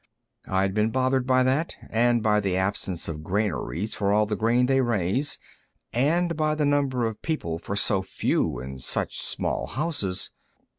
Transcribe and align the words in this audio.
I'd 0.47 0.73
been 0.73 0.89
bothered 0.89 1.27
by 1.27 1.43
that, 1.43 1.75
and 1.87 2.23
by 2.23 2.39
the 2.39 2.57
absence 2.57 3.07
of 3.07 3.21
granaries 3.23 3.93
for 3.93 4.11
all 4.11 4.25
the 4.25 4.35
grain 4.35 4.65
they 4.65 4.81
raise, 4.81 5.37
and 5.93 6.35
by 6.35 6.55
the 6.55 6.65
number 6.65 7.05
of 7.05 7.21
people 7.21 7.59
for 7.59 7.75
so 7.75 8.01
few 8.01 8.57
and 8.57 8.81
such 8.81 9.19
small 9.21 9.67
houses. 9.67 10.31